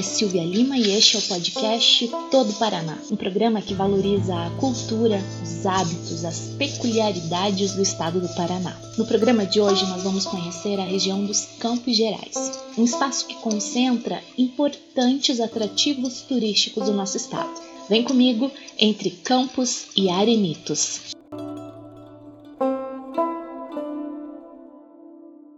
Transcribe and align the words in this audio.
é 0.00 0.02
Silvia 0.02 0.42
Lima 0.42 0.78
e 0.78 0.96
este 0.96 1.16
é 1.16 1.18
o 1.18 1.22
podcast 1.22 2.10
Todo 2.30 2.54
Paraná, 2.54 2.96
um 3.10 3.16
programa 3.16 3.60
que 3.60 3.74
valoriza 3.74 4.34
a 4.34 4.48
cultura, 4.52 5.22
os 5.42 5.66
hábitos, 5.66 6.24
as 6.24 6.54
peculiaridades 6.56 7.74
do 7.74 7.82
estado 7.82 8.18
do 8.18 8.28
Paraná. 8.30 8.74
No 8.96 9.04
programa 9.04 9.44
de 9.44 9.60
hoje 9.60 9.84
nós 9.88 10.02
vamos 10.02 10.24
conhecer 10.24 10.80
a 10.80 10.84
região 10.84 11.22
dos 11.26 11.44
Campos 11.58 11.94
Gerais, 11.94 12.34
um 12.78 12.84
espaço 12.84 13.26
que 13.26 13.34
concentra 13.42 14.22
importantes 14.38 15.38
atrativos 15.38 16.22
turísticos 16.22 16.86
do 16.86 16.94
nosso 16.94 17.18
estado. 17.18 17.52
Vem 17.86 18.02
comigo 18.02 18.50
entre 18.78 19.10
Campos 19.10 19.88
e 19.94 20.08
Arenitos. 20.08 21.10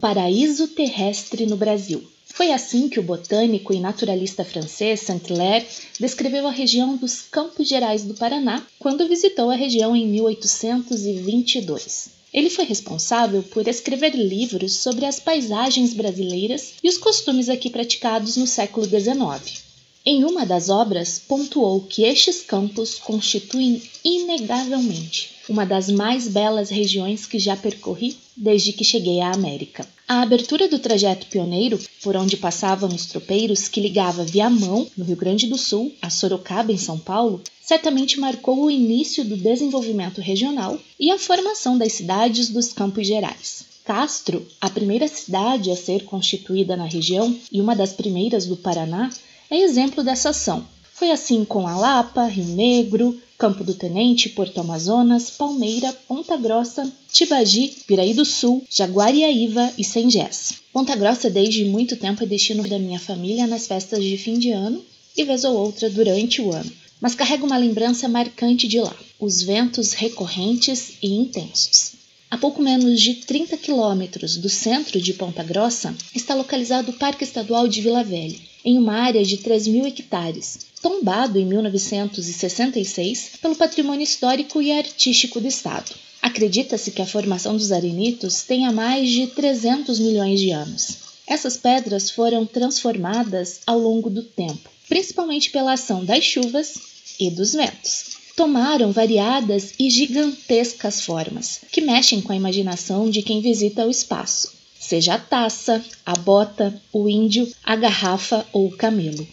Paraíso 0.00 0.66
terrestre 0.66 1.46
no 1.46 1.56
Brasil. 1.56 2.11
Foi 2.34 2.50
assim 2.50 2.88
que 2.88 2.98
o 2.98 3.02
botânico 3.02 3.74
e 3.74 3.80
naturalista 3.80 4.42
francês 4.42 5.00
Saint-Hilaire 5.00 5.66
descreveu 6.00 6.46
a 6.46 6.50
região 6.50 6.96
dos 6.96 7.20
Campos 7.20 7.68
Gerais 7.68 8.04
do 8.04 8.14
Paraná 8.14 8.66
quando 8.78 9.06
visitou 9.06 9.50
a 9.50 9.54
região 9.54 9.94
em 9.94 10.08
1822. 10.08 12.08
Ele 12.32 12.48
foi 12.48 12.64
responsável 12.64 13.42
por 13.42 13.68
escrever 13.68 14.14
livros 14.14 14.76
sobre 14.76 15.04
as 15.04 15.20
paisagens 15.20 15.92
brasileiras 15.92 16.72
e 16.82 16.88
os 16.88 16.96
costumes 16.96 17.50
aqui 17.50 17.68
praticados 17.68 18.38
no 18.38 18.46
século 18.46 18.86
XIX. 18.86 19.62
Em 20.04 20.24
uma 20.24 20.44
das 20.46 20.70
obras, 20.70 21.18
pontuou 21.18 21.82
que 21.82 22.02
estes 22.02 22.40
campos 22.40 22.94
constituem 22.94 23.82
inegavelmente 24.02 25.32
uma 25.48 25.66
das 25.66 25.90
mais 25.90 26.28
belas 26.28 26.70
regiões 26.70 27.26
que 27.26 27.38
já 27.38 27.56
percorri 27.56 28.16
desde 28.36 28.72
que 28.72 28.84
cheguei 28.84 29.20
à 29.20 29.32
América. 29.32 29.86
A 30.12 30.20
abertura 30.20 30.68
do 30.68 30.78
trajeto 30.78 31.26
pioneiro, 31.26 31.80
por 32.02 32.14
onde 32.16 32.36
passavam 32.36 32.94
os 32.94 33.06
tropeiros 33.06 33.66
que 33.66 33.80
ligava 33.80 34.22
Viamão, 34.22 34.86
no 34.94 35.06
Rio 35.06 35.16
Grande 35.16 35.46
do 35.46 35.56
Sul, 35.56 35.90
a 36.02 36.10
Sorocaba, 36.10 36.70
em 36.70 36.76
São 36.76 36.98
Paulo, 36.98 37.42
certamente 37.62 38.20
marcou 38.20 38.62
o 38.62 38.70
início 38.70 39.24
do 39.24 39.38
desenvolvimento 39.38 40.20
regional 40.20 40.78
e 41.00 41.10
a 41.10 41.18
formação 41.18 41.78
das 41.78 41.94
cidades 41.94 42.50
dos 42.50 42.74
Campos 42.74 43.06
Gerais. 43.06 43.64
Castro, 43.86 44.46
a 44.60 44.68
primeira 44.68 45.08
cidade 45.08 45.70
a 45.70 45.76
ser 45.76 46.04
constituída 46.04 46.76
na 46.76 46.84
região 46.84 47.34
e 47.50 47.58
uma 47.58 47.74
das 47.74 47.94
primeiras 47.94 48.44
do 48.44 48.58
Paraná, 48.58 49.08
é 49.50 49.60
exemplo 49.62 50.04
dessa 50.04 50.28
ação. 50.28 50.62
Foi 51.02 51.10
assim 51.10 51.44
com 51.44 51.66
Alapa, 51.66 52.26
Rio 52.26 52.44
Negro, 52.44 53.20
Campo 53.36 53.64
do 53.64 53.74
Tenente, 53.74 54.28
Porto 54.28 54.60
Amazonas, 54.60 55.30
Palmeira, 55.30 55.92
Ponta 56.06 56.36
Grossa, 56.36 56.88
Tibagi, 57.12 57.74
Piraí 57.88 58.14
do 58.14 58.24
Sul, 58.24 58.62
Jaguariaíva 58.70 59.72
e 59.76 59.82
Sengés. 59.82 60.60
Ponta 60.72 60.94
Grossa 60.94 61.28
desde 61.28 61.64
muito 61.64 61.96
tempo 61.96 62.22
é 62.22 62.26
destino 62.26 62.62
da 62.68 62.78
minha 62.78 63.00
família 63.00 63.48
nas 63.48 63.66
festas 63.66 64.00
de 64.04 64.16
fim 64.16 64.38
de 64.38 64.52
ano 64.52 64.80
e 65.16 65.24
vez 65.24 65.42
ou 65.42 65.56
outra 65.56 65.90
durante 65.90 66.40
o 66.40 66.52
ano, 66.52 66.70
mas 67.00 67.16
carrega 67.16 67.44
uma 67.44 67.58
lembrança 67.58 68.08
marcante 68.08 68.68
de 68.68 68.78
lá, 68.78 68.94
os 69.18 69.42
ventos 69.42 69.94
recorrentes 69.94 70.98
e 71.02 71.12
intensos. 71.12 71.94
A 72.32 72.38
pouco 72.38 72.62
menos 72.62 72.98
de 72.98 73.16
30 73.16 73.58
quilômetros 73.58 74.38
do 74.38 74.48
centro 74.48 74.98
de 74.98 75.12
Ponta 75.12 75.42
Grossa 75.42 75.94
está 76.14 76.34
localizado 76.34 76.90
o 76.90 76.94
Parque 76.94 77.24
Estadual 77.24 77.68
de 77.68 77.82
Vila 77.82 78.02
Velha, 78.02 78.38
em 78.64 78.78
uma 78.78 78.94
área 78.94 79.22
de 79.22 79.36
3 79.36 79.66
mil 79.66 79.84
hectares, 79.86 80.60
tombado 80.80 81.38
em 81.38 81.44
1966 81.44 83.32
pelo 83.42 83.54
Patrimônio 83.54 84.02
Histórico 84.02 84.62
e 84.62 84.72
Artístico 84.72 85.42
do 85.42 85.46
Estado. 85.46 85.94
Acredita-se 86.22 86.92
que 86.92 87.02
a 87.02 87.06
formação 87.06 87.54
dos 87.54 87.70
arenitos 87.70 88.44
tenha 88.44 88.72
mais 88.72 89.10
de 89.10 89.26
300 89.26 89.98
milhões 89.98 90.40
de 90.40 90.52
anos. 90.52 90.96
Essas 91.26 91.58
pedras 91.58 92.10
foram 92.10 92.46
transformadas 92.46 93.60
ao 93.66 93.78
longo 93.78 94.08
do 94.08 94.22
tempo, 94.22 94.70
principalmente 94.88 95.50
pela 95.50 95.74
ação 95.74 96.02
das 96.02 96.24
chuvas 96.24 96.76
e 97.20 97.30
dos 97.30 97.52
ventos. 97.52 98.11
Tomaram 98.34 98.92
variadas 98.92 99.74
e 99.78 99.90
gigantescas 99.90 101.02
formas, 101.02 101.60
que 101.70 101.82
mexem 101.82 102.20
com 102.20 102.32
a 102.32 102.36
imaginação 102.36 103.10
de 103.10 103.20
quem 103.22 103.42
visita 103.42 103.86
o 103.86 103.90
espaço, 103.90 104.52
seja 104.80 105.14
a 105.14 105.18
taça, 105.18 105.84
a 106.04 106.14
bota, 106.14 106.80
o 106.92 107.08
índio, 107.08 107.46
a 107.62 107.76
garrafa 107.76 108.46
ou 108.52 108.68
o 108.68 108.76
camelo. 108.76 109.26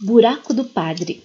Buraco 0.00 0.52
do 0.52 0.64
Padre. 0.64 1.22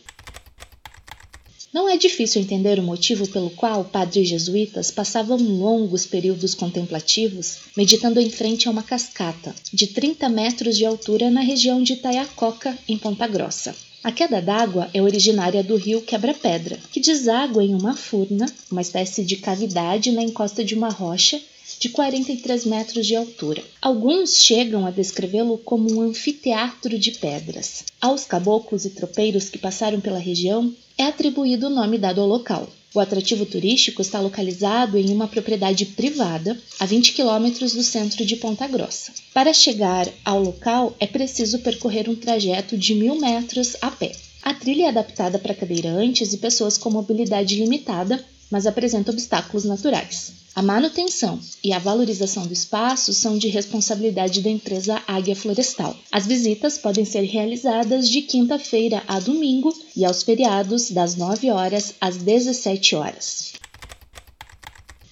Não 1.73 1.89
é 1.89 1.97
difícil 1.97 2.41
entender 2.41 2.79
o 2.79 2.83
motivo 2.83 3.27
pelo 3.27 3.49
qual 3.49 3.83
padres 3.83 4.29
jesuítas 4.29 4.91
passavam 4.91 5.37
longos 5.37 6.05
períodos 6.05 6.53
contemplativos 6.53 7.57
meditando 7.75 8.19
em 8.19 8.29
frente 8.29 8.67
a 8.67 8.71
uma 8.71 8.83
cascata 8.83 9.53
de 9.73 9.87
30 9.87 10.29
metros 10.29 10.77
de 10.77 10.85
altura 10.85 11.29
na 11.29 11.41
região 11.41 11.83
de 11.83 11.93
Itaiacoca, 11.93 12.77
em 12.87 12.97
Ponta 12.97 13.27
Grossa. 13.27 13.75
A 14.05 14.11
queda 14.11 14.39
d'água 14.39 14.87
é 14.93 15.01
originária 15.01 15.63
do 15.63 15.75
rio 15.75 15.99
Quebra-Pedra, 15.99 16.77
que 16.91 16.99
deságua 16.99 17.63
em 17.63 17.73
uma 17.73 17.97
furna, 17.97 18.45
uma 18.71 18.83
espécie 18.83 19.25
de 19.25 19.35
cavidade 19.37 20.11
na 20.11 20.21
encosta 20.21 20.63
de 20.63 20.75
uma 20.75 20.89
rocha 20.89 21.41
de 21.79 21.89
43 21.89 22.67
metros 22.67 23.07
de 23.07 23.15
altura. 23.15 23.63
Alguns 23.81 24.37
chegam 24.37 24.85
a 24.85 24.91
descrevê-lo 24.91 25.57
como 25.57 25.91
um 25.91 26.01
anfiteatro 26.01 26.99
de 26.99 27.13
pedras. 27.13 27.83
Aos 27.99 28.25
caboclos 28.25 28.85
e 28.85 28.91
tropeiros 28.91 29.49
que 29.49 29.57
passaram 29.57 29.99
pela 29.99 30.19
região 30.19 30.71
é 30.95 31.05
atribuído 31.05 31.65
o 31.65 31.71
nome 31.71 31.97
dado 31.97 32.21
ao 32.21 32.27
local. 32.27 32.69
O 32.95 32.99
atrativo 33.01 33.45
turístico 33.45 34.01
está 34.01 34.21
localizado 34.21 34.97
em 34.97 35.09
uma 35.09 35.27
propriedade 35.27 35.85
privada 35.85 36.57
a 36.79 36.85
20 36.85 37.11
quilômetros 37.11 37.73
do 37.73 37.83
centro 37.83 38.25
de 38.25 38.37
Ponta 38.37 38.65
Grossa. 38.69 39.11
Para 39.33 39.53
chegar 39.53 40.07
ao 40.23 40.41
local 40.41 40.95
é 40.97 41.05
preciso 41.05 41.59
percorrer 41.59 42.09
um 42.09 42.15
trajeto 42.15 42.77
de 42.77 42.95
mil 42.95 43.19
metros 43.19 43.75
a 43.81 43.91
pé. 43.91 44.13
A 44.41 44.53
trilha 44.53 44.83
é 44.83 44.87
adaptada 44.87 45.37
para 45.37 45.53
cadeirantes 45.53 46.31
e 46.31 46.37
pessoas 46.37 46.77
com 46.77 46.89
mobilidade 46.89 47.57
limitada, 47.57 48.23
mas 48.49 48.65
apresenta 48.65 49.11
obstáculos 49.11 49.65
naturais. 49.65 50.44
A 50.55 50.61
manutenção 50.61 51.37
e 51.61 51.73
a 51.73 51.79
valorização 51.79 52.47
do 52.47 52.53
espaço 52.53 53.13
são 53.13 53.37
de 53.37 53.49
responsabilidade 53.49 54.41
da 54.41 54.49
empresa 54.49 55.03
Águia 55.05 55.35
Florestal. 55.35 55.93
As 56.09 56.25
visitas 56.25 56.77
podem 56.77 57.03
ser 57.03 57.23
realizadas 57.23 58.07
de 58.09 58.21
quinta-feira 58.21 59.03
a 59.05 59.19
domingo 59.19 59.73
e 59.97 60.05
aos 60.05 60.23
feriados 60.23 60.91
das 60.91 61.17
9 61.17 61.51
horas 61.51 61.95
às 61.99 62.15
17 62.15 62.95
horas. 62.95 63.51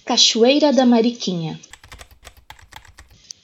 Cachoeira 0.02 0.72
da 0.72 0.86
Mariquinha 0.86 1.60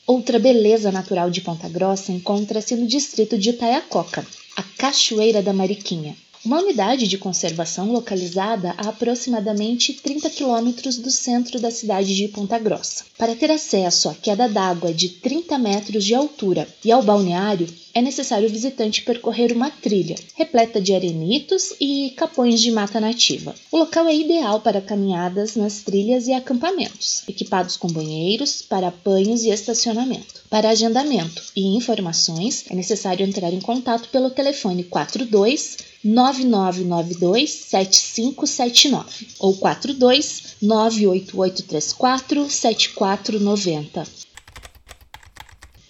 Outra 0.07 0.39
beleza 0.39 0.91
natural 0.91 1.31
de 1.31 1.43
Ponta 1.43 1.69
Grossa 1.69 2.13
encontra-se 2.13 2.75
no 2.77 2.87
distrito 2.87 3.37
de 3.37 3.51
Itaiacoca, 3.51 4.27
a 4.57 4.63
Cachoeira 4.63 5.43
da 5.43 5.53
Mariquinha 5.53 6.17
uma 6.45 6.59
unidade 6.59 7.07
de 7.07 7.19
conservação 7.19 7.93
localizada 7.93 8.75
a 8.79 8.89
aproximadamente 8.89 9.93
30 9.93 10.31
quilômetros 10.31 10.97
do 10.97 11.11
centro 11.11 11.61
da 11.61 11.71
cidade 11.71 12.17
de 12.17 12.29
Ponta 12.29 12.59
Grossa. 12.59 13.05
Para 13.19 13.37
ter 13.37 13.51
acesso 13.51 14.09
à 14.09 14.15
queda 14.15 14.49
d'água 14.49 14.93
de 14.93 15.11
30 15.11 15.59
metros 15.59 16.05
de 16.05 16.15
altura 16.15 16.67
e 16.83 16.91
ao 16.91 17.03
balneário, 17.03 17.69
é 17.93 18.01
necessário 18.01 18.49
o 18.49 18.53
visitante 18.53 19.03
percorrer 19.03 19.53
uma 19.53 19.71
trilha, 19.71 20.15
repleta 20.35 20.81
de 20.81 20.95
arenitos 20.95 21.75
e 21.81 22.15
capões 22.17 22.61
de 22.61 22.71
mata 22.71 23.01
nativa. 23.01 23.55
O 23.71 23.79
local 23.79 24.09
é 24.09 24.15
ideal 24.15 24.61
para 24.61 24.81
caminhadas 24.81 25.57
nas 25.57 25.81
trilhas 25.81 26.27
e 26.27 26.33
acampamentos, 26.33 27.23
equipados 27.29 27.77
com 27.77 27.89
banheiros, 27.89 28.63
para 28.63 28.95
banhos 29.05 29.43
e 29.43 29.51
estacionamento. 29.51 30.41
Para 30.49 30.71
agendamento 30.71 31.43
e 31.55 31.77
informações, 31.77 32.65
é 32.71 32.75
necessário 32.75 33.27
entrar 33.27 33.53
em 33.53 33.61
contato 33.61 34.09
pelo 34.09 34.31
telefone 34.31 34.85
42 34.85 35.90
9992 36.03 37.51
7579 37.51 39.29
ou 39.39 39.57
42 39.57 40.57
98834 40.63 42.51
7490. 42.51 44.07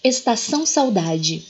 Estação 0.02 0.64
Saudade 0.64 1.44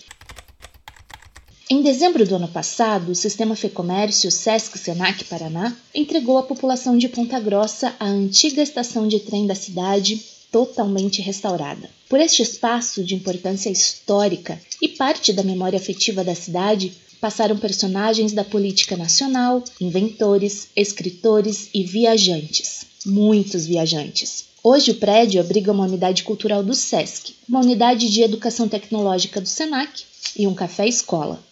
em 1.73 1.83
dezembro 1.83 2.27
do 2.27 2.35
ano 2.35 2.49
passado, 2.49 3.13
o 3.13 3.15
Sistema 3.15 3.55
Fecomércio 3.55 4.29
Sesc 4.29 4.77
Senac 4.77 5.23
Paraná 5.27 5.73
entregou 5.95 6.37
à 6.37 6.43
população 6.43 6.99
de 6.99 7.09
Ponta 7.09 7.39
Grossa 7.39 7.95
a 8.01 8.07
antiga 8.07 8.61
estação 8.61 9.07
de 9.07 9.21
trem 9.21 9.47
da 9.47 9.55
cidade 9.55 10.21
totalmente 10.51 11.23
restaurada. 11.23 11.89
Por 12.09 12.19
este 12.19 12.43
espaço 12.43 13.05
de 13.05 13.15
importância 13.15 13.71
histórica 13.71 14.61
e 14.83 14.89
parte 14.89 15.33
da 15.33 15.45
memória 15.45 15.79
afetiva 15.79 16.25
da 16.25 16.35
cidade, 16.35 16.93
passaram 17.21 17.59
personagens 17.59 18.33
da 18.33 18.43
política 18.43 18.97
nacional, 18.97 19.63
inventores, 19.81 20.69
escritores 20.75 21.69
e 21.75 21.85
viajantes. 21.85 22.87
Muitos 23.05 23.67
viajantes. 23.67 24.47
Hoje 24.63 24.91
o 24.91 24.97
prédio 24.97 25.41
abriga 25.41 25.73
uma 25.73 25.85
unidade 25.85 26.23
cultural 26.23 26.63
do 26.63 26.75
SESC, 26.75 27.35
uma 27.49 27.61
unidade 27.61 28.11
de 28.11 28.23
educação 28.23 28.69
tecnológica 28.69 29.41
do 29.41 29.49
SENAC 29.49 30.05
e 30.37 30.47
um 30.47 30.55
café-escola. 30.55 31.43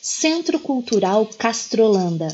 Centro 0.00 0.58
Cultural 0.58 1.26
Castrolanda. 1.38 2.28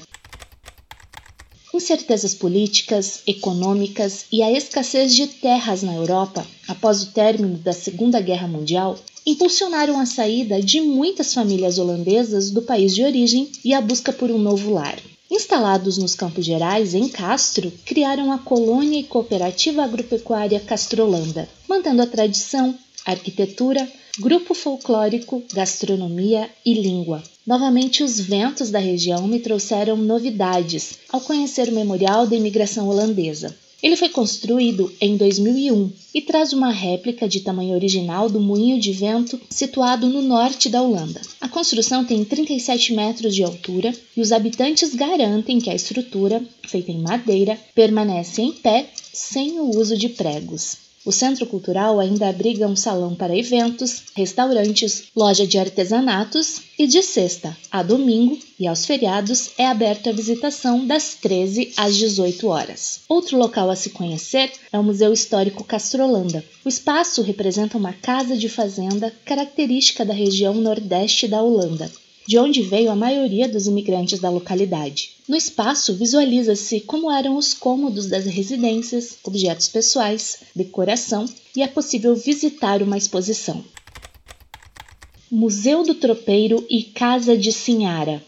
Incertezas 1.75 2.35
políticas, 2.35 3.23
econômicas 3.27 4.27
e 4.31 4.43
a 4.43 4.53
escassez 4.53 5.15
de 5.15 5.27
terras 5.27 5.83
na 5.83 5.95
Europa 5.95 6.47
após 6.69 7.03
o 7.03 7.13
término 7.13 7.57
da 7.59 7.73
Segunda 7.73 8.21
Guerra 8.21 8.47
Mundial 8.47 8.99
impulsionaram 9.27 9.99
a 9.99 10.07
saída 10.07 10.61
de 10.61 10.81
muitas 10.81 11.33
famílias 11.33 11.79
holandesas 11.79 12.51
do 12.51 12.63
país 12.63 12.95
de 12.95 13.03
origem 13.05 13.51
e 13.65 13.73
a 13.73 13.81
busca 13.81 14.13
por 14.13 14.31
um 14.31 14.39
novo 14.39 14.73
lar. 14.73 14.99
Instalados 15.31 15.97
nos 15.97 16.15
Campos 16.15 16.45
Gerais, 16.45 16.95
em 16.95 17.09
Castro, 17.09 17.73
criaram 17.87 18.31
a 18.31 18.39
colônia 18.39 19.01
e 19.01 19.05
cooperativa 19.05 19.83
agropecuária 19.83 20.61
Castrolanda, 20.61 21.49
mantendo 21.67 22.03
a 22.03 22.07
tradição, 22.07 22.75
arquitetura, 23.07 23.91
grupo 24.19 24.53
folclórico, 24.53 25.43
gastronomia 25.55 26.51
e 26.67 26.75
língua. 26.75 27.23
Novamente, 27.47 28.03
os 28.03 28.21
ventos 28.21 28.71
da 28.71 28.79
região 28.79 29.27
me 29.27 29.41
trouxeram 29.41 29.97
novidades 29.97 30.99
ao 31.09 31.21
conhecer 31.21 31.69
o 31.69 31.73
Memorial 31.73 32.27
da 32.27 32.37
Imigração 32.37 32.89
Holandesa. 32.89 33.57
Ele 33.83 33.97
foi 33.97 34.09
construído 34.09 34.95
em 35.01 35.17
2001 35.17 35.91
e 36.15 36.21
traz 36.21 36.53
uma 36.53 36.71
réplica 36.71 37.27
de 37.27 37.41
tamanho 37.41 37.75
original 37.75 38.29
do 38.31 38.39
moinho 38.39 38.79
de 38.79 38.93
vento 38.93 39.41
situado 39.51 40.07
no 40.07 40.23
norte 40.23 40.69
da 40.69 40.81
Holanda. 40.81 41.21
A 41.41 41.49
construção 41.49 42.05
tem 42.05 42.25
37 42.25 42.93
metros 42.93 43.35
de 43.35 43.43
altura 43.43 43.93
e 44.17 44.21
os 44.21 44.31
habitantes 44.31 44.95
garantem 44.95 45.59
que 45.59 45.69
a 45.69 45.75
estrutura, 45.75 46.41
feita 46.69 46.93
em 46.93 47.01
madeira, 47.01 47.59
permanece 47.75 48.41
em 48.41 48.53
pé 48.53 48.89
sem 49.13 49.59
o 49.59 49.77
uso 49.77 49.97
de 49.97 50.09
pregos. 50.11 50.92
O 51.05 51.11
Centro 51.11 51.47
Cultural 51.47 51.99
ainda 51.99 52.29
abriga 52.29 52.69
um 52.69 52.77
salão 52.77 53.13
para 53.13 53.37
eventos, 53.37 54.05
restaurantes, 54.15 55.05
loja 55.17 55.45
de 55.45 55.59
artesanatos 55.59 56.63
e 56.79 56.87
de 56.87 57.03
sexta 57.03 57.57
a 57.73 57.83
domingo 57.83 58.39
e 58.59 58.69
aos 58.69 58.87
feriados 58.87 59.51
é 59.59 59.67
aberto 59.67 60.09
a 60.09 60.13
visitação 60.13 60.87
das 60.87 61.17
13 61.21 61.73
às 61.77 61.97
18 61.97 62.47
horas. 62.47 63.01
Outro 63.09 63.37
local 63.37 63.69
a 63.69 63.75
se 63.75 63.91
conhecer 63.91 64.53
é 64.73 64.79
o 64.79 64.85
Museu 64.85 65.13
Histórico 65.13 65.65
Castrolanda. 65.65 66.45
O 66.65 66.69
espaço 66.69 67.21
representa 67.23 67.77
uma 67.77 67.93
casa 67.93 68.37
de 68.37 68.49
fazenda 68.49 69.13
característica 69.25 70.05
da 70.05 70.15
região 70.15 70.55
nordeste 70.55 71.27
da 71.27 71.43
Holanda 71.43 71.91
de 72.27 72.39
onde 72.39 72.63
veio 72.63 72.91
a 72.91 72.97
maioria 72.97 73.49
dos 73.49 73.67
imigrantes 73.67 74.21
da 74.21 74.31
localidade. 74.31 75.11
No 75.29 75.37
espaço, 75.37 75.95
visualiza-se 75.95 76.81
como 76.81 77.11
eram 77.11 77.37
os 77.37 77.55
cômodos 77.55 78.07
das 78.07 78.27
residências, 78.27 79.17
objetos 79.25 79.69
pessoais, 79.69 80.39
decoração 80.55 81.27
e 81.57 81.63
é 81.63 81.67
possível 81.67 82.15
visitar 82.15 82.83
uma 82.83 82.99
exposição. 82.99 83.65
Museu 85.31 85.83
do 85.83 85.95
Tropeiro 85.95 86.67
e 86.69 86.83
Casa 86.83 87.35
de 87.37 87.53
Sinhara. 87.53 88.23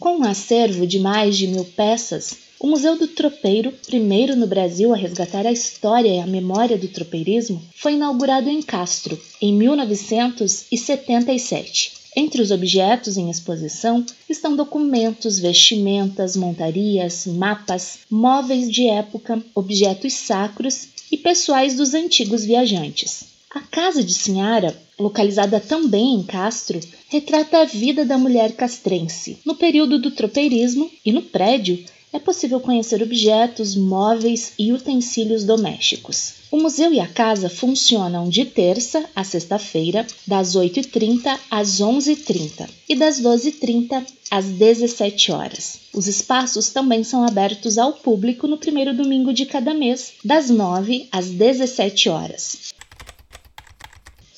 Com 0.00 0.18
um 0.18 0.24
acervo 0.24 0.86
de 0.86 0.98
mais 0.98 1.36
de 1.36 1.46
mil 1.46 1.64
peças, 1.64 2.48
o 2.58 2.66
Museu 2.66 2.98
do 2.98 3.06
Tropeiro, 3.06 3.72
primeiro 3.86 4.34
no 4.34 4.46
Brasil 4.46 4.92
a 4.92 4.96
resgatar 4.96 5.46
a 5.46 5.52
história 5.52 6.08
e 6.08 6.20
a 6.20 6.26
memória 6.26 6.78
do 6.78 6.88
tropeirismo, 6.88 7.62
foi 7.76 7.92
inaugurado 7.92 8.48
em 8.48 8.62
Castro 8.62 9.20
em 9.40 9.52
1977 9.52 11.97
entre 12.18 12.42
os 12.42 12.50
objetos 12.50 13.16
em 13.16 13.30
exposição 13.30 14.04
estão 14.28 14.56
documentos, 14.56 15.38
vestimentas, 15.38 16.34
montarias, 16.34 17.26
mapas, 17.26 18.00
móveis 18.10 18.68
de 18.68 18.88
época, 18.88 19.40
objetos 19.54 20.14
sacros 20.14 20.88
e 21.12 21.16
pessoais 21.16 21.76
dos 21.76 21.94
antigos 21.94 22.44
viajantes. 22.44 23.22
A 23.50 23.60
casa 23.60 24.02
de 24.02 24.12
Sinhara, 24.12 24.76
localizada 24.98 25.60
também 25.60 26.14
em 26.14 26.24
Castro, 26.24 26.80
retrata 27.08 27.58
a 27.58 27.64
vida 27.64 28.04
da 28.04 28.18
mulher 28.18 28.52
castrense 28.52 29.38
no 29.44 29.54
período 29.54 29.96
do 29.96 30.10
tropeirismo 30.10 30.90
e 31.06 31.12
no 31.12 31.22
prédio 31.22 31.82
é 32.12 32.18
possível 32.18 32.60
conhecer 32.60 33.02
objetos, 33.02 33.74
móveis 33.74 34.52
e 34.58 34.72
utensílios 34.72 35.44
domésticos. 35.44 36.34
O 36.50 36.56
museu 36.56 36.92
e 36.92 37.00
a 37.00 37.06
casa 37.06 37.50
funcionam 37.50 38.28
de 38.28 38.44
terça 38.44 39.04
a 39.14 39.22
sexta-feira, 39.22 40.06
das 40.26 40.56
8h30 40.56 41.38
às 41.50 41.80
11h30 41.80 42.68
e 42.88 42.96
das 42.96 43.20
12h30 43.20 44.06
às 44.30 44.46
17 44.46 45.32
horas. 45.32 45.80
Os 45.92 46.06
espaços 46.06 46.70
também 46.70 47.04
são 47.04 47.24
abertos 47.24 47.76
ao 47.76 47.92
público 47.92 48.46
no 48.46 48.56
primeiro 48.56 48.94
domingo 48.94 49.32
de 49.32 49.44
cada 49.44 49.74
mês, 49.74 50.14
das 50.24 50.48
9 50.48 51.08
às 51.12 51.28
17 51.28 52.08
horas. 52.08 52.72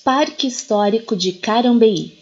Parque 0.02 0.46
Histórico 0.46 1.14
de 1.14 1.32
Carambeí 1.32 2.19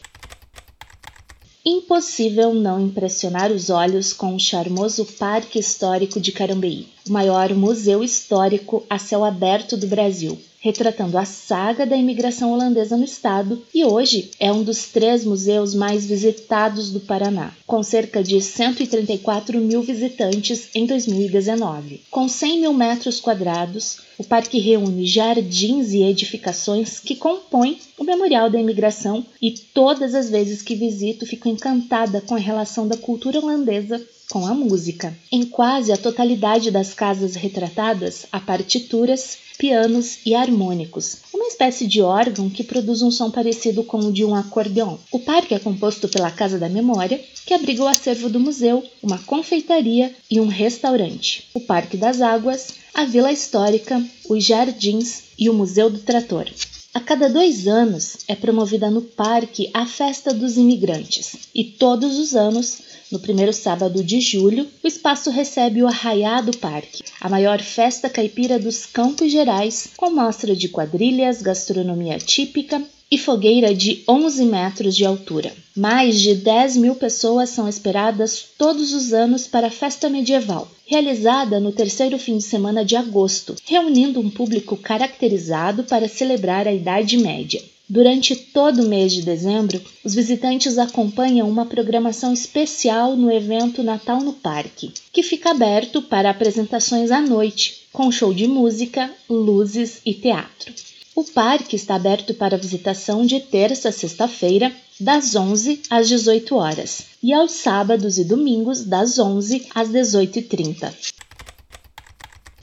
Impossível 1.64 2.54
não 2.54 2.80
impressionar 2.80 3.50
os 3.50 3.68
olhos 3.68 4.12
com 4.12 4.34
o 4.34 4.40
charmoso 4.40 5.04
Parque 5.04 5.58
Histórico 5.58 6.20
de 6.20 6.32
Carambeí, 6.32 6.86
o 7.06 7.12
maior 7.12 7.52
museu 7.54 8.02
histórico 8.02 8.84
a 8.88 8.98
céu 8.98 9.24
aberto 9.24 9.76
do 9.76 9.86
Brasil 9.86 10.38
retratando 10.60 11.16
a 11.16 11.24
saga 11.24 11.86
da 11.86 11.96
imigração 11.96 12.52
holandesa 12.52 12.96
no 12.96 13.04
estado 13.04 13.62
e 13.72 13.84
hoje 13.84 14.30
é 14.40 14.52
um 14.52 14.62
dos 14.62 14.86
três 14.86 15.24
museus 15.24 15.74
mais 15.74 16.06
visitados 16.06 16.90
do 16.90 17.00
Paraná, 17.00 17.52
com 17.66 17.82
cerca 17.82 18.22
de 18.22 18.40
134 18.40 19.60
mil 19.60 19.82
visitantes 19.82 20.68
em 20.74 20.86
2019. 20.86 22.02
Com 22.10 22.28
100 22.28 22.60
mil 22.60 22.72
metros 22.72 23.20
quadrados, 23.20 23.98
o 24.18 24.24
parque 24.24 24.58
reúne 24.58 25.06
jardins 25.06 25.92
e 25.92 26.02
edificações 26.02 26.98
que 26.98 27.14
compõem 27.14 27.78
o 27.96 28.04
Memorial 28.04 28.50
da 28.50 28.60
Imigração 28.60 29.24
e 29.40 29.52
todas 29.52 30.14
as 30.14 30.28
vezes 30.28 30.60
que 30.60 30.74
visito 30.74 31.24
fico 31.24 31.48
encantada 31.48 32.20
com 32.20 32.34
a 32.34 32.38
relação 32.38 32.86
da 32.88 32.96
cultura 32.96 33.38
holandesa 33.38 34.04
com 34.30 34.46
a 34.46 34.54
música. 34.54 35.16
Em 35.32 35.44
quase 35.44 35.90
a 35.90 35.96
totalidade 35.96 36.70
das 36.70 36.92
casas 36.92 37.34
retratadas 37.34 38.26
há 38.30 38.38
partituras, 38.38 39.38
pianos 39.58 40.20
e 40.24 40.34
harmônicos, 40.34 41.18
uma 41.34 41.48
espécie 41.48 41.86
de 41.86 42.00
órgão 42.00 42.48
que 42.48 42.62
produz 42.62 43.02
um 43.02 43.10
som 43.10 43.30
parecido 43.30 43.82
com 43.82 43.98
o 43.98 44.12
de 44.12 44.24
um 44.24 44.34
acordeão. 44.34 44.98
O 45.10 45.18
parque 45.18 45.52
é 45.52 45.58
composto 45.58 46.08
pela 46.08 46.30
Casa 46.30 46.58
da 46.58 46.68
Memória, 46.68 47.20
que 47.44 47.52
abriga 47.52 47.82
o 47.82 47.88
acervo 47.88 48.30
do 48.30 48.38
museu, 48.38 48.84
uma 49.02 49.18
confeitaria 49.18 50.14
e 50.30 50.40
um 50.40 50.46
restaurante. 50.46 51.48
O 51.52 51.60
Parque 51.60 51.96
das 51.96 52.20
Águas, 52.20 52.68
a 52.94 53.04
Vila 53.04 53.32
Histórica, 53.32 54.02
os 54.28 54.44
Jardins 54.44 55.24
e 55.38 55.50
o 55.50 55.54
Museu 55.54 55.90
do 55.90 55.98
Trator. 55.98 56.46
A 56.94 57.00
cada 57.00 57.28
dois 57.28 57.68
anos 57.68 58.18
é 58.26 58.34
promovida 58.34 58.90
no 58.90 59.02
parque 59.02 59.70
a 59.74 59.86
Festa 59.86 60.32
dos 60.32 60.56
Imigrantes, 60.56 61.48
e 61.54 61.64
todos 61.64 62.18
os 62.18 62.34
anos 62.34 62.87
no 63.10 63.18
primeiro 63.18 63.52
sábado 63.52 64.02
de 64.04 64.20
julho, 64.20 64.66
o 64.82 64.86
espaço 64.86 65.30
recebe 65.30 65.82
o 65.82 65.86
Arraiado 65.86 66.56
Parque, 66.58 67.02
a 67.20 67.28
maior 67.28 67.60
festa 67.60 68.08
caipira 68.08 68.58
dos 68.58 68.86
Campos 68.86 69.30
Gerais, 69.32 69.90
com 69.96 70.10
mostra 70.10 70.54
de 70.54 70.68
quadrilhas, 70.68 71.42
gastronomia 71.42 72.18
típica 72.18 72.82
e 73.10 73.16
fogueira 73.16 73.74
de 73.74 74.02
11 74.06 74.44
metros 74.44 74.94
de 74.94 75.04
altura. 75.04 75.52
Mais 75.74 76.20
de 76.20 76.34
10 76.34 76.76
mil 76.76 76.94
pessoas 76.94 77.48
são 77.48 77.68
esperadas 77.68 78.44
todos 78.58 78.92
os 78.92 79.12
anos 79.12 79.46
para 79.46 79.68
a 79.68 79.70
festa 79.70 80.10
medieval, 80.10 80.70
realizada 80.86 81.58
no 81.58 81.72
terceiro 81.72 82.18
fim 82.18 82.36
de 82.36 82.44
semana 82.44 82.84
de 82.84 82.96
agosto, 82.96 83.56
reunindo 83.64 84.20
um 84.20 84.28
público 84.28 84.76
caracterizado 84.76 85.84
para 85.84 86.08
celebrar 86.08 86.68
a 86.68 86.72
Idade 86.72 87.16
Média. 87.16 87.62
Durante 87.90 88.36
todo 88.36 88.82
o 88.82 88.88
mês 88.88 89.14
de 89.14 89.22
dezembro, 89.22 89.80
os 90.04 90.14
visitantes 90.14 90.76
acompanham 90.76 91.48
uma 91.48 91.64
programação 91.64 92.34
especial 92.34 93.16
no 93.16 93.32
evento 93.32 93.82
Natal 93.82 94.20
no 94.20 94.34
Parque, 94.34 94.92
que 95.10 95.22
fica 95.22 95.52
aberto 95.52 96.02
para 96.02 96.28
apresentações 96.28 97.10
à 97.10 97.18
noite, 97.22 97.88
com 97.90 98.12
show 98.12 98.34
de 98.34 98.46
música, 98.46 99.10
luzes 99.26 100.02
e 100.04 100.12
teatro. 100.12 100.74
O 101.16 101.24
parque 101.24 101.76
está 101.76 101.94
aberto 101.94 102.34
para 102.34 102.58
visitação 102.58 103.24
de 103.24 103.40
terça 103.40 103.88
a 103.88 103.92
sexta-feira, 103.92 104.70
das 105.00 105.34
11 105.34 105.80
às 105.88 106.08
18 106.08 106.56
horas, 106.56 107.04
e 107.22 107.32
aos 107.32 107.52
sábados 107.52 108.18
e 108.18 108.24
domingos, 108.24 108.84
das 108.84 109.18
11 109.18 109.66
às 109.74 109.88
18h30. 109.88 110.92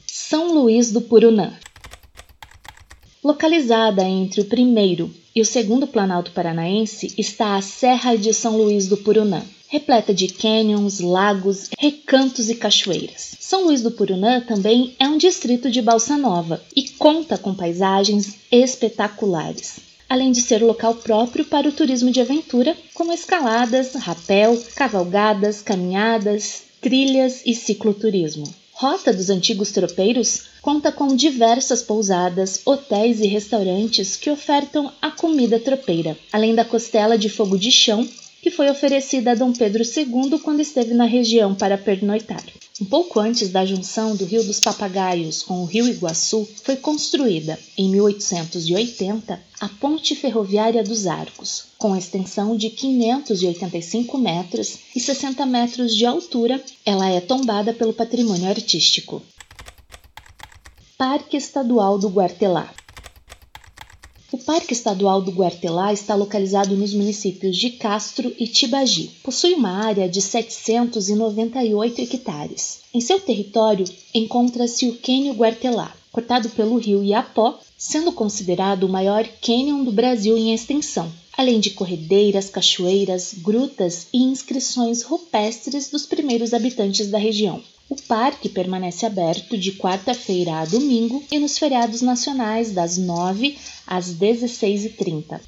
São 0.06 0.54
Luís 0.54 0.92
do 0.92 1.02
Purunã 1.02 1.52
Localizada 3.26 4.04
entre 4.04 4.42
o 4.42 4.46
primeiro 4.46 5.10
e 5.36 5.42
o 5.42 5.46
segundo 5.46 5.88
Planalto 5.88 6.30
Paranaense 6.30 7.12
está 7.18 7.56
a 7.56 7.62
Serra 7.62 8.16
de 8.16 8.32
São 8.32 8.56
Luís 8.56 8.88
do 8.88 8.98
Purunã, 8.98 9.42
repleta 9.68 10.14
de 10.14 10.28
cânions, 10.28 11.00
lagos, 11.00 11.72
recantos 11.76 12.52
e 12.52 12.56
cachoeiras. 12.56 13.36
São 13.40 13.66
Luís 13.66 13.82
do 13.82 13.90
Purunã 13.90 14.42
também 14.42 14.96
é 15.00 15.08
um 15.08 15.18
distrito 15.18 15.72
de 15.72 15.82
Balsa 15.82 16.16
Nova 16.16 16.62
e 16.76 16.88
conta 16.88 17.36
com 17.36 17.56
paisagens 17.56 18.36
espetaculares 18.52 19.80
além 20.08 20.32
de 20.32 20.40
ser 20.40 20.62
local 20.62 20.94
próprio 20.94 21.44
para 21.46 21.68
o 21.68 21.72
turismo 21.72 22.12
de 22.12 22.22
aventura, 22.22 22.78
como 22.94 23.12
escaladas, 23.12 23.96
rapel, 23.96 24.56
cavalgadas, 24.76 25.64
caminhadas, 25.64 26.62
trilhas 26.80 27.42
e 27.44 27.56
cicloturismo. 27.56 28.46
Rota 28.78 29.14
dos 29.14 29.30
Antigos 29.30 29.72
Tropeiros 29.72 30.48
conta 30.62 30.92
com 30.92 31.16
diversas 31.16 31.82
pousadas, 31.82 32.62
hotéis 32.66 33.22
e 33.22 33.26
restaurantes 33.26 34.18
que 34.18 34.30
ofertam 34.30 34.92
a 35.02 35.10
comida 35.10 35.58
tropeira, 35.58 36.18
além 36.30 36.54
da 36.54 36.66
costela 36.66 37.18
de 37.18 37.30
fogo 37.30 37.58
de 37.58 37.72
chão, 37.72 38.06
que 38.46 38.52
foi 38.52 38.70
oferecida 38.70 39.32
a 39.32 39.34
Dom 39.34 39.52
Pedro 39.52 39.82
II 39.82 40.38
quando 40.38 40.60
esteve 40.60 40.94
na 40.94 41.06
região 41.06 41.56
para 41.56 41.80
pernoitar. 41.80 42.44
Um 42.80 42.86
pouco 42.86 43.20
antes 43.20 43.50
da 43.50 43.66
junção 43.66 44.16
do 44.16 44.24
Rio 44.24 44.44
dos 44.44 44.60
Papagaios 44.60 45.42
com 45.42 45.64
o 45.64 45.66
Rio 45.66 45.88
Iguaçu, 45.88 46.48
foi 46.64 46.76
construída, 46.76 47.58
em 47.76 47.90
1880, 47.90 49.42
a 49.60 49.68
Ponte 49.68 50.16
Ferroviária 50.16 50.84
dos 50.84 51.08
Arcos, 51.08 51.70
com 51.80 51.98
extensão 51.98 52.56
de 52.56 52.70
585 52.70 54.16
metros 54.20 54.78
e 54.96 55.00
60 55.00 55.44
metros 55.48 55.96
de 55.96 56.06
altura. 56.06 56.64
Ela 56.86 57.10
é 57.10 57.20
tombada 57.20 57.74
pelo 57.74 57.94
patrimônio 57.94 58.48
artístico. 58.48 59.24
Parque 61.00 61.36
Estadual 61.36 61.98
do 61.98 62.10
Guartelá 62.10 62.72
o 64.36 64.38
Parque 64.38 64.74
Estadual 64.74 65.22
do 65.22 65.32
Guartelá 65.32 65.94
está 65.94 66.14
localizado 66.14 66.76
nos 66.76 66.94
municípios 66.94 67.56
de 67.56 67.70
Castro 67.70 68.36
e 68.38 68.46
Tibagi. 68.46 69.10
Possui 69.24 69.54
uma 69.54 69.70
área 69.70 70.10
de 70.10 70.22
798 70.22 72.02
hectares. 72.02 72.82
Em 72.94 73.00
seu 73.00 73.18
território 73.18 73.86
encontra-se 74.14 74.90
o 74.90 74.98
Cânion 74.98 75.36
Guartelá, 75.36 75.96
cortado 76.12 76.50
pelo 76.50 76.76
rio 76.78 77.02
Iapó, 77.02 77.58
sendo 77.78 78.12
considerado 78.12 78.84
o 78.84 78.90
maior 78.90 79.26
cânion 79.42 79.86
do 79.86 79.92
Brasil 79.94 80.38
em 80.38 80.54
extensão, 80.54 81.10
além 81.38 81.62
de 81.62 81.70
corredeiras, 81.70 82.50
cachoeiras, 82.50 83.36
grutas 83.38 84.08
e 84.12 84.22
inscrições 84.22 85.02
rupestres 85.02 85.90
dos 85.90 86.06
primeiros 86.06 86.54
habitantes 86.54 87.08
da 87.08 87.18
região. 87.18 87.64
O 87.88 87.96
parque 87.96 88.50
permanece 88.50 89.06
aberto 89.06 89.58
de 89.58 89.74
quarta-feira 89.74 90.60
a 90.60 90.66
domingo 90.66 91.24
e 91.32 91.38
nos 91.38 91.58
feriados 91.58 92.02
nacionais 92.02 92.72
das 92.72 92.98
9 92.98 93.58
às 93.86 94.08
16h30. 94.08 95.40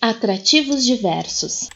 Atrativos 0.00 0.84
diversos. 0.84 1.70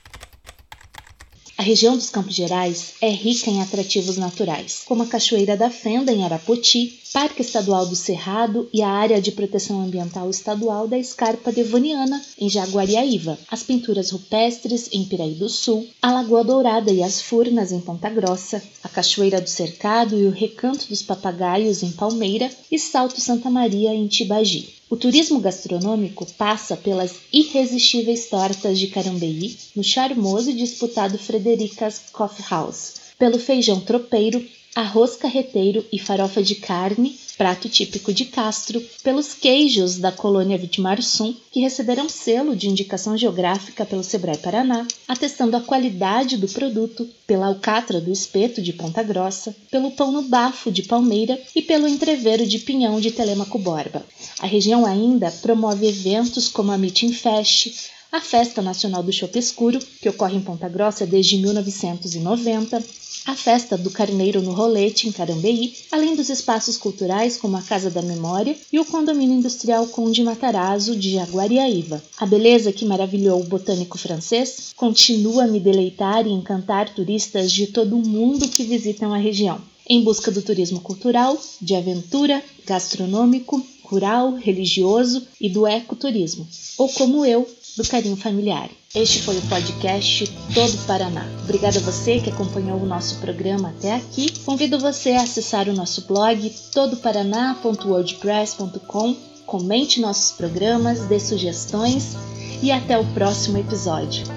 A 1.65 1.67
região 1.67 1.97
dos 1.97 2.11
Campos 2.11 2.35
Gerais 2.35 2.93
é 3.01 3.09
rica 3.09 3.49
em 3.49 3.63
atrativos 3.63 4.19
naturais, 4.19 4.83
como 4.85 5.03
a 5.03 5.07
Cachoeira 5.07 5.57
da 5.57 5.71
Fenda, 5.71 6.13
em 6.13 6.23
Arapoti, 6.23 7.01
Parque 7.11 7.41
Estadual 7.41 7.87
do 7.87 7.97
Cerrado 7.97 8.69
e 8.71 8.83
a 8.83 8.89
Área 8.91 9.19
de 9.19 9.33
Proteção 9.33 9.81
Ambiental 9.81 10.29
Estadual 10.29 10.87
da 10.87 10.99
Escarpa 10.99 11.51
Devoniana, 11.51 12.23
em 12.39 12.51
Jaguariaíva, 12.51 13.39
as 13.51 13.63
pinturas 13.63 14.11
rupestres 14.11 14.91
em 14.93 15.07
Piraí 15.07 15.37
do 15.37 15.49
Sul, 15.49 15.89
a 16.03 16.13
Lagoa 16.13 16.45
Dourada 16.45 16.93
e 16.93 17.03
as 17.03 17.23
Furnas, 17.23 17.73
em 17.73 17.81
Ponta 17.81 18.11
Grossa, 18.11 18.63
a 18.83 18.89
Cachoeira 18.91 19.41
do 19.41 19.49
Cercado 19.49 20.21
e 20.21 20.27
o 20.27 20.31
Recanto 20.31 20.87
dos 20.87 21.01
Papagaios, 21.01 21.83
em 21.83 21.93
Palmeira, 21.93 22.51
e 22.71 22.79
Salto 22.79 23.23
Santa 23.23 23.49
Maria, 23.49 23.95
em 23.95 24.07
Tibagi. 24.07 24.84
O 24.95 24.97
turismo 24.97 25.41
gastronômico 25.41 26.25
passa 26.39 26.77
pelas 26.77 27.17
irresistíveis 27.33 28.29
tortas 28.29 28.79
de 28.79 28.87
Carambeí, 28.87 29.57
no 29.75 29.83
charmoso 29.83 30.51
e 30.51 30.55
disputado 30.55 31.19
Fredericas 31.19 32.01
Coffee 32.13 32.47
House, 32.49 32.95
pelo 33.19 33.41
feijão 33.41 33.81
tropeiro, 33.81 34.41
arroz 34.75 35.15
carreteiro 35.15 35.85
e 35.93 35.99
farofa 35.99 36.43
de 36.43 36.57
carne, 36.57 37.17
prato 37.39 37.69
típico 37.69 38.13
de 38.13 38.25
Castro, 38.25 38.83
pelos 39.03 39.33
queijos 39.33 39.99
da 39.99 40.11
colônia 40.11 40.59
Vitimarsum, 40.59 41.35
que 41.53 41.61
receberam 41.61 42.09
selo 42.09 42.57
de 42.57 42.69
indicação 42.69 43.17
geográfica 43.17 43.87
pelo 43.87 44.03
Sebrae 44.03 44.37
Paraná, 44.37 44.87
atestando 45.07 45.57
a 45.57 45.61
qualidade 45.61 46.37
do 46.37 46.49
produto, 46.49 47.09
pela 47.27 47.47
alcatra 47.47 48.01
do 48.01 48.11
espeto 48.11 48.61
de 48.61 48.73
Ponta 48.73 49.03
Grossa, 49.03 49.55
pelo 49.71 49.93
pão 49.93 50.11
no 50.11 50.23
bafo 50.23 50.73
de 50.73 50.83
Palmeira 50.83 51.41
e 51.55 51.63
pelo 51.63 51.87
entreveiro 51.87 52.47
de 52.47 52.59
pinhão 52.59 53.01
de 53.01 53.13
Telemaco 53.13 53.59
Borba. 53.59 54.05
A 54.41 54.47
região 54.47 54.85
ainda 54.85 55.31
promove 55.31 55.87
eventos 55.87 56.49
como 56.49 56.73
a 56.73 56.79
Meeting 56.79 57.13
Fest, 57.13 57.91
a 58.11 58.21
Festa 58.21 58.63
Nacional 58.63 59.03
do 59.03 59.13
Chopp 59.13 59.37
Escuro, 59.37 59.81
que 60.01 60.09
ocorre 60.09 60.37
em 60.37 60.41
Ponta 60.41 60.69
Grossa 60.69 61.05
desde 61.05 61.37
1990, 61.37 62.81
a 63.27 63.35
festa 63.35 63.77
do 63.77 63.91
Carneiro 63.91 64.43
no 64.43 64.53
Rolete, 64.53 65.09
em 65.09 65.13
Carambeí, 65.13 65.75
além 65.91 66.15
dos 66.15 66.29
espaços 66.29 66.77
culturais 66.77 67.37
como 67.37 67.57
a 67.57 67.63
Casa 67.63 67.91
da 67.91 68.03
Memória 68.03 68.57
e 68.73 68.79
o 68.79 68.85
Condomínio 68.85 69.37
Industrial 69.37 69.87
Conde 69.87 70.23
Matarazzo 70.23 70.95
de 70.95 71.13
Jaguariaíva. 71.13 72.03
A 72.19 72.27
beleza 72.27 72.73
que 72.73 72.85
maravilhou 72.85 73.41
o 73.41 73.45
botânico 73.45 73.97
francês 73.97 74.73
continua 74.77 75.45
a 75.45 75.49
me 75.49 75.59
deleitar 75.59 76.27
e 76.27 76.31
encantar 76.31 76.95
turistas 76.95 77.51
de 77.51 77.69
todo 77.69 77.97
o 77.97 78.07
mundo 78.07 78.49
que 78.49 78.63
visitam 78.63 79.15
a 79.15 79.19
região. 79.19 79.61
Em 79.87 80.03
busca 80.03 80.31
do 80.31 80.41
turismo 80.41 80.81
cultural, 80.81 81.39
de 81.61 81.75
aventura, 81.75 82.43
gastronômico, 82.67 83.65
rural, 83.85 84.35
religioso 84.35 85.27
e 85.41 85.49
do 85.49 85.67
ecoturismo, 85.67 86.47
ou 86.79 86.89
como 86.89 87.25
eu, 87.25 87.49
do 87.77 87.85
carinho 87.85 88.17
familiar. 88.17 88.71
Este 88.95 89.23
foi 89.23 89.37
o 89.37 89.43
podcast 89.43 90.27
Todo 90.55 90.87
Paraná. 90.87 91.27
Obrigada 91.43 91.79
a 91.79 91.83
você 91.83 92.21
que 92.21 92.31
acompanhou 92.31 92.81
o 92.81 92.87
nosso 92.87 93.19
programa 93.19 93.69
até 93.71 93.95
aqui. 93.95 94.31
Convido 94.45 94.79
você 94.79 95.11
a 95.13 95.23
acessar 95.23 95.69
o 95.69 95.75
nosso 95.75 96.07
blog 96.07 96.49
todoparaná.wordpress.com. 96.73 99.17
Comente 99.45 100.01
nossos 100.01 100.31
programas, 100.33 101.07
dê 101.07 101.19
sugestões 101.19 102.15
e 102.63 102.71
até 102.71 102.97
o 102.97 103.05
próximo 103.13 103.59
episódio. 103.59 104.34